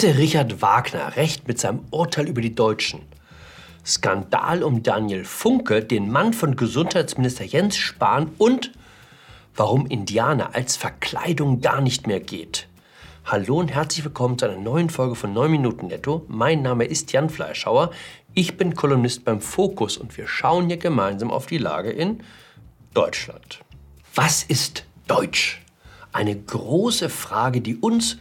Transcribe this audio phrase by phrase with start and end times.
[0.00, 3.02] Hatte Richard Wagner recht mit seinem Urteil über die Deutschen?
[3.84, 8.72] Skandal um Daniel Funke, den Mann von Gesundheitsminister Jens Spahn und
[9.54, 12.66] warum Indianer als Verkleidung gar nicht mehr geht.
[13.26, 16.24] Hallo und herzlich willkommen zu einer neuen Folge von 9 Minuten Netto.
[16.28, 17.90] Mein Name ist Jan Fleischhauer.
[18.32, 22.22] Ich bin Kolumnist beim Fokus und wir schauen hier gemeinsam auf die Lage in
[22.94, 23.60] Deutschland.
[24.14, 25.60] Was ist Deutsch?
[26.10, 28.16] Eine große Frage, die uns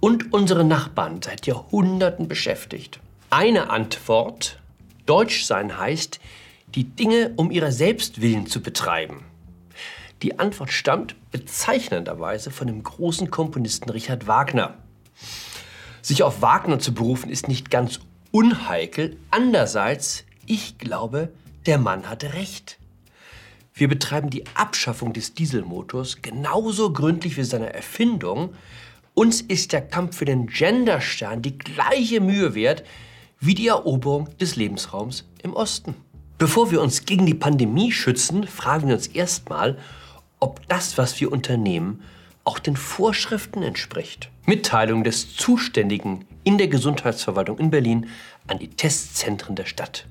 [0.00, 3.00] und unsere Nachbarn seit Jahrhunderten beschäftigt.
[3.28, 4.58] Eine Antwort,
[5.06, 6.18] Deutsch sein heißt,
[6.74, 9.24] die Dinge um ihrer selbst willen zu betreiben.
[10.22, 14.74] Die Antwort stammt bezeichnenderweise von dem großen Komponisten Richard Wagner.
[16.02, 19.16] Sich auf Wagner zu berufen ist nicht ganz unheikel.
[19.30, 21.32] Andererseits, ich glaube,
[21.66, 22.78] der Mann hatte recht.
[23.74, 28.54] Wir betreiben die Abschaffung des Dieselmotors genauso gründlich wie seine Erfindung,
[29.14, 32.84] uns ist der Kampf für den Genderstern die gleiche Mühe wert
[33.40, 35.94] wie die Eroberung des Lebensraums im Osten.
[36.38, 39.78] Bevor wir uns gegen die Pandemie schützen, fragen wir uns erstmal,
[40.38, 42.02] ob das, was wir unternehmen,
[42.44, 44.30] auch den Vorschriften entspricht.
[44.46, 48.08] Mitteilung des Zuständigen in der Gesundheitsverwaltung in Berlin
[48.46, 50.06] an die Testzentren der Stadt.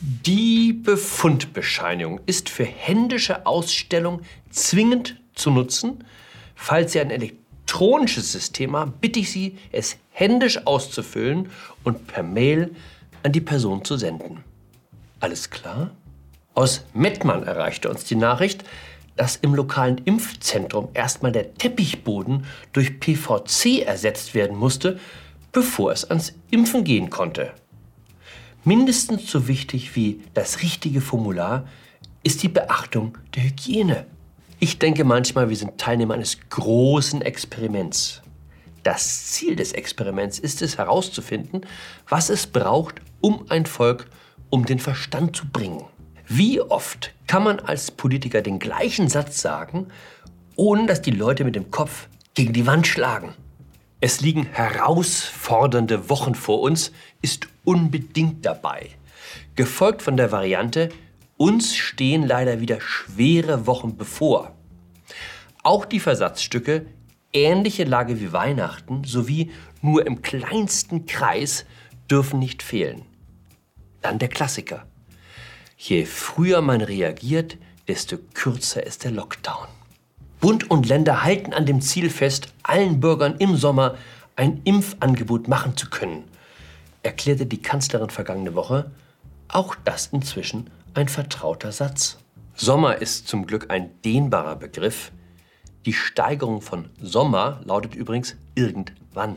[0.00, 6.04] Die Befundbescheinigung ist für händische Ausstellung zwingend zu nutzen.
[6.60, 11.50] Falls Sie ein elektronisches System haben, bitte ich Sie, es händisch auszufüllen
[11.84, 12.74] und per Mail
[13.22, 14.42] an die Person zu senden.
[15.20, 15.92] Alles klar?
[16.54, 18.64] Aus Mettmann erreichte uns die Nachricht,
[19.16, 24.98] dass im lokalen Impfzentrum erstmal der Teppichboden durch PVC ersetzt werden musste,
[25.52, 27.52] bevor es ans Impfen gehen konnte.
[28.64, 31.66] Mindestens so wichtig wie das richtige Formular
[32.24, 34.06] ist die Beachtung der Hygiene.
[34.60, 38.22] Ich denke manchmal, wir sind Teilnehmer eines großen Experiments.
[38.82, 41.64] Das Ziel des Experiments ist es herauszufinden,
[42.08, 44.06] was es braucht, um ein Volk
[44.50, 45.84] um den Verstand zu bringen.
[46.26, 49.88] Wie oft kann man als Politiker den gleichen Satz sagen,
[50.56, 53.34] ohne dass die Leute mit dem Kopf gegen die Wand schlagen?
[54.00, 56.90] Es liegen herausfordernde Wochen vor uns,
[57.22, 58.90] ist unbedingt dabei.
[59.54, 60.88] Gefolgt von der Variante,
[61.38, 64.54] uns stehen leider wieder schwere Wochen bevor.
[65.62, 66.86] Auch die Versatzstücke
[67.32, 69.50] ähnliche Lage wie Weihnachten sowie
[69.80, 71.64] nur im kleinsten Kreis
[72.10, 73.02] dürfen nicht fehlen.
[74.02, 74.86] Dann der Klassiker.
[75.76, 77.56] Je früher man reagiert,
[77.86, 79.68] desto kürzer ist der Lockdown.
[80.40, 83.96] Bund und Länder halten an dem Ziel fest, allen Bürgern im Sommer
[84.36, 86.24] ein Impfangebot machen zu können,
[87.02, 88.90] erklärte die Kanzlerin vergangene Woche.
[89.48, 92.18] Auch das inzwischen ein vertrauter Satz.
[92.54, 95.12] Sommer ist zum Glück ein dehnbarer Begriff.
[95.86, 99.36] Die Steigerung von Sommer lautet übrigens irgendwann.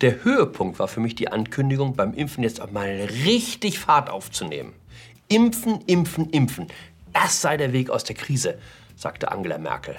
[0.00, 2.86] Der Höhepunkt war für mich die Ankündigung, beim Impfen jetzt auch mal
[3.24, 4.74] richtig Fahrt aufzunehmen.
[5.28, 6.66] Impfen, impfen, impfen.
[7.12, 8.58] Das sei der Weg aus der Krise,
[8.94, 9.96] sagte Angela Merkel.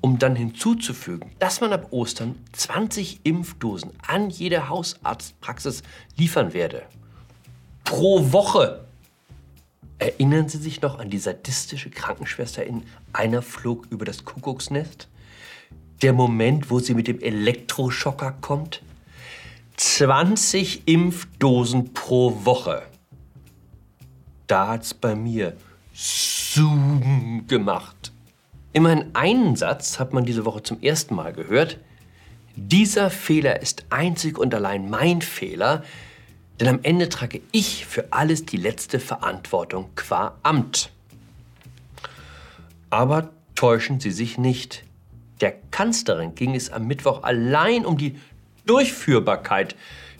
[0.00, 5.82] Um dann hinzuzufügen, dass man ab Ostern 20 Impfdosen an jede Hausarztpraxis
[6.16, 6.82] liefern werde.
[7.88, 8.84] Pro Woche.
[9.98, 12.82] Erinnern Sie sich noch an die sadistische Krankenschwester in
[13.14, 15.08] Einer flog über das Kuckucksnest?
[16.02, 18.82] Der Moment, wo sie mit dem Elektroschocker kommt?
[19.78, 22.82] 20 Impfdosen pro Woche.
[24.46, 25.56] Da hat's bei mir
[25.94, 28.12] Zoom gemacht.
[28.74, 31.78] Immerhin einen Satz hat man diese Woche zum ersten Mal gehört.
[32.54, 35.84] Dieser Fehler ist einzig und allein mein Fehler,
[36.60, 40.90] denn am Ende trage ich für alles die letzte Verantwortung qua Amt.
[42.90, 44.84] Aber täuschen Sie sich nicht.
[45.40, 48.18] Der Kanzlerin ging es am Mittwoch allein um die
[48.66, 49.76] Durchführbarkeit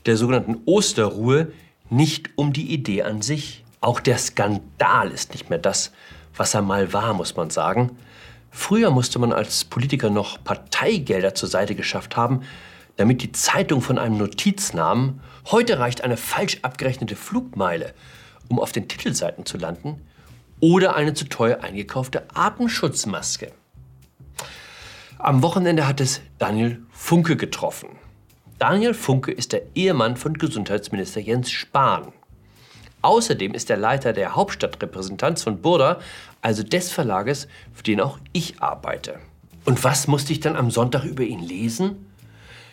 [0.07, 1.53] der sogenannten Osterruhe,
[1.91, 3.65] nicht um die Idee an sich.
[3.81, 5.93] Auch der Skandal ist nicht mehr das,
[6.37, 7.97] was er mal war, muss man sagen.
[8.51, 12.43] Früher musste man als Politiker noch Parteigelder zur Seite geschafft haben,
[12.99, 15.21] damit die Zeitung von einem Notiz nahm.
[15.47, 17.95] Heute reicht eine falsch abgerechnete Flugmeile,
[18.49, 20.03] um auf den Titelseiten zu landen,
[20.61, 23.53] oder eine zu teuer eingekaufte Atemschutzmaske.
[25.19, 27.89] Am Wochenende hat es Daniel Funke getroffen.
[28.59, 32.13] Daniel Funke ist der Ehemann von Gesundheitsminister Jens Spahn.
[33.03, 36.01] Außerdem ist er Leiter der Hauptstadtrepräsentanz von Burda,
[36.43, 39.21] also des Verlages, für den auch ich arbeite.
[39.65, 42.08] Und was musste ich dann am Sonntag über ihn lesen?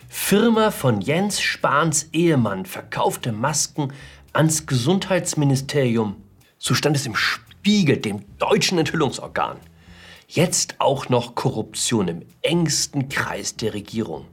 [0.08, 3.92] Firma von Jens Spahns Ehemann verkaufte Masken
[4.32, 6.16] ans Gesundheitsministerium.
[6.58, 9.58] So stand es im Spiegel, dem deutschen Enthüllungsorgan.
[10.28, 14.26] Jetzt auch noch Korruption im engsten Kreis der Regierung.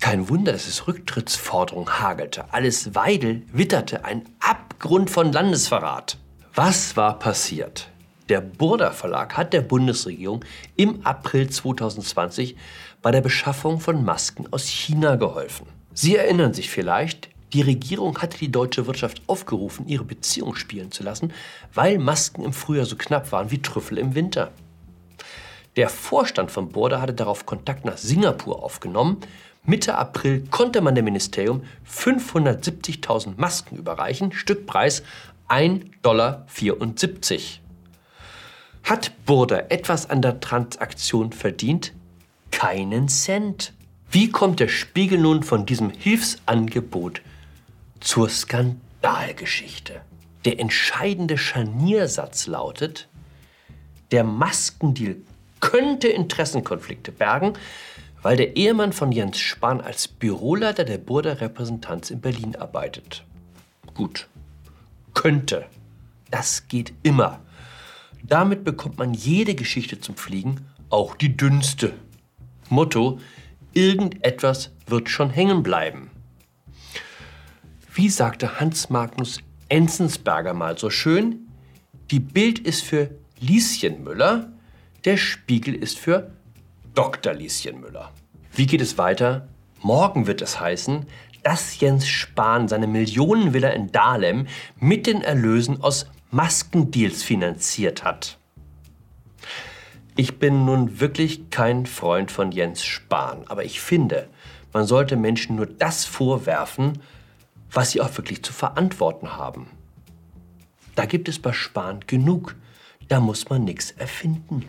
[0.00, 2.52] Kein Wunder, dass es Rücktrittsforderungen hagelte.
[2.52, 6.18] Alles Weidel witterte ein Abgrund von Landesverrat.
[6.54, 7.90] Was war passiert?
[8.28, 10.44] Der Burda Verlag hat der Bundesregierung
[10.76, 12.56] im April 2020
[13.02, 15.66] bei der Beschaffung von Masken aus China geholfen.
[15.94, 21.02] Sie erinnern sich vielleicht, die Regierung hatte die deutsche Wirtschaft aufgerufen, ihre Beziehung spielen zu
[21.02, 21.32] lassen,
[21.72, 24.52] weil Masken im Frühjahr so knapp waren wie Trüffel im Winter.
[25.76, 29.18] Der Vorstand von Burda hatte darauf Kontakt nach Singapur aufgenommen.
[29.64, 35.02] Mitte April konnte man dem Ministerium 570.000 Masken überreichen, Stückpreis
[35.48, 36.46] 1,74 Dollar.
[38.82, 41.92] Hat Burda etwas an der Transaktion verdient?
[42.58, 43.72] Keinen Cent.
[44.10, 47.22] Wie kommt der Spiegel nun von diesem Hilfsangebot
[48.00, 50.00] zur Skandalgeschichte?
[50.44, 53.06] Der entscheidende Scharniersatz lautet,
[54.10, 55.18] der Maskendeal
[55.60, 57.52] könnte Interessenkonflikte bergen,
[58.22, 63.24] weil der Ehemann von Jens Spahn als Büroleiter der Burda Repräsentanz in Berlin arbeitet.
[63.94, 64.26] Gut,
[65.14, 65.64] könnte.
[66.32, 67.38] Das geht immer.
[68.24, 71.94] Damit bekommt man jede Geschichte zum Fliegen, auch die dünnste.
[72.70, 73.20] Motto,
[73.72, 76.10] irgendetwas wird schon hängen bleiben.
[77.92, 81.48] Wie sagte Hans Magnus Enzensberger mal so schön,
[82.10, 83.10] die Bild ist für
[83.40, 84.52] Lieschen Müller,
[85.04, 86.30] der Spiegel ist für
[86.94, 87.34] Dr.
[87.34, 88.12] Lieschen Müller.
[88.54, 89.48] Wie geht es weiter?
[89.82, 91.06] Morgen wird es heißen,
[91.42, 94.46] dass Jens Spahn seine Millionenvilla in Dahlem
[94.80, 98.37] mit den Erlösen aus Maskendeals finanziert hat.
[100.20, 104.28] Ich bin nun wirklich kein Freund von Jens Spahn, aber ich finde,
[104.72, 107.00] man sollte Menschen nur das vorwerfen,
[107.70, 109.68] was sie auch wirklich zu verantworten haben.
[110.96, 112.56] Da gibt es bei Spahn genug.
[113.06, 114.64] Da muss man nichts erfinden.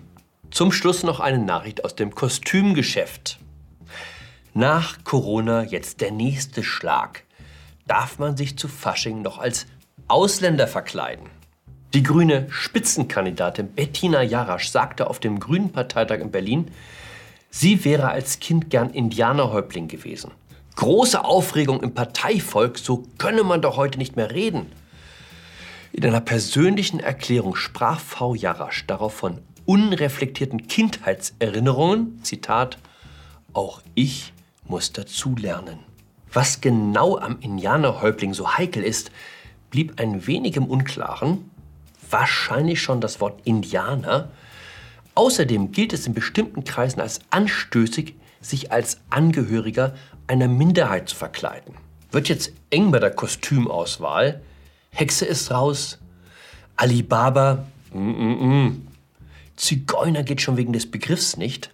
[0.52, 3.40] Zum Schluss noch eine Nachricht aus dem Kostümgeschäft.
[4.54, 7.24] Nach Corona jetzt der nächste Schlag.
[7.88, 9.66] Darf man sich zu Fasching noch als
[10.08, 11.28] Ausländer verkleiden?
[11.96, 16.70] Die grüne Spitzenkandidatin Bettina Jarasch sagte auf dem Grünen Parteitag in Berlin,
[17.50, 20.30] sie wäre als Kind gern Indianerhäuptling gewesen.
[20.76, 24.68] Große Aufregung im Parteivolk, so könne man doch heute nicht mehr reden.
[25.92, 32.78] In einer persönlichen Erklärung sprach Frau Jarasch darauf von unreflektierten Kindheitserinnerungen, Zitat,
[33.54, 34.32] auch ich
[34.64, 35.80] muss dazulernen.
[36.32, 39.10] Was genau am Indianerhäuptling so heikel ist,
[39.72, 41.49] blieb ein wenig im Unklaren
[42.10, 44.32] wahrscheinlich schon das Wort Indianer.
[45.16, 49.96] Außerdem gilt es in bestimmten Kreisen als anstößig, sich als Angehöriger
[50.28, 51.74] einer Minderheit zu verkleiden.
[52.12, 54.42] Wird jetzt eng bei der Kostümauswahl.
[54.92, 56.00] Hexe ist raus.
[56.76, 58.76] Alibaba, mm -mm -mm.
[59.58, 61.72] Zigeuner geht schon wegen des Begriffs nicht.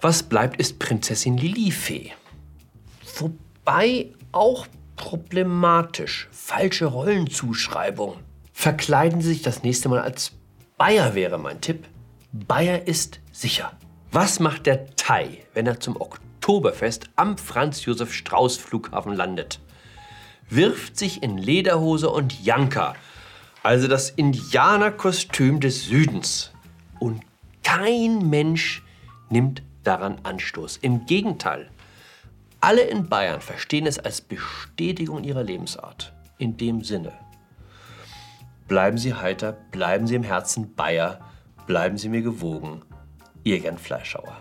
[0.00, 2.12] Was bleibt, ist Prinzessin Lilifee.
[3.18, 4.66] Wobei auch
[4.96, 6.28] problematisch.
[6.30, 8.16] Falsche Rollenzuschreibung.
[8.60, 10.32] Verkleiden Sie sich das nächste Mal als
[10.76, 11.88] Bayer wäre mein Tipp.
[12.30, 13.72] Bayer ist sicher.
[14.12, 19.60] Was macht der Thai, wenn er zum Oktoberfest am Franz-Josef-Strauß-Flughafen landet?
[20.50, 22.96] Wirft sich in Lederhose und Janka,
[23.62, 26.52] also das Indianerkostüm des Südens.
[26.98, 27.22] Und
[27.64, 28.82] kein Mensch
[29.30, 30.80] nimmt daran Anstoß.
[30.82, 31.70] Im Gegenteil,
[32.60, 36.12] alle in Bayern verstehen es als Bestätigung ihrer Lebensart.
[36.36, 37.14] In dem Sinne,
[38.70, 41.18] Bleiben Sie heiter, bleiben Sie im Herzen Bayer,
[41.66, 42.82] bleiben Sie mir gewogen.
[43.42, 44.36] Ihr Gern Fleischhauer.